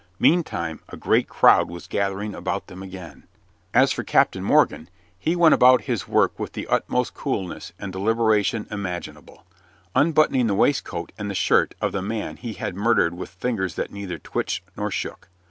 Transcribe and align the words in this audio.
Meantime 0.17 0.81
a 0.89 0.97
great 0.97 1.27
crowd 1.29 1.69
was 1.69 1.85
gathering 1.85 2.33
about 2.33 2.65
them 2.65 2.81
again. 2.81 3.27
As 3.71 3.91
for 3.91 4.03
Captain 4.03 4.43
Morgan, 4.43 4.89
he 5.19 5.35
went 5.35 5.53
about 5.53 5.81
his 5.81 6.07
work 6.07 6.39
with 6.39 6.53
the 6.53 6.65
utmost 6.65 7.13
coolness 7.13 7.71
and 7.77 7.93
deliberation 7.93 8.65
imaginable, 8.71 9.45
unbuttoning 9.93 10.47
the 10.47 10.55
waistcoat 10.55 11.11
and 11.19 11.29
the 11.29 11.35
shirt 11.35 11.75
of 11.79 11.91
the 11.91 12.01
man 12.01 12.37
he 12.37 12.53
had 12.53 12.75
murdered 12.75 13.13
with 13.13 13.29
fingers 13.29 13.75
that 13.75 13.91
neither 13.91 14.17
twitched 14.17 14.63
nor 14.75 14.89
shook. 14.89 15.29